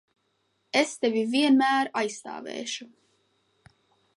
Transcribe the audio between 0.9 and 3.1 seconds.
Tevi vienmēr aizstāvēšu!